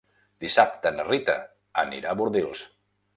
[0.43, 1.35] Dissabte na Rita
[1.83, 2.65] anirà a Bordils.